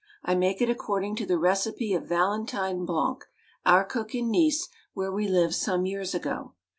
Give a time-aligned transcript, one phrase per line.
[0.23, 3.23] I make it according" ta the recipe of Valentine Blanc,
[3.67, 6.55] our cook in Nice, where we lived some years ago.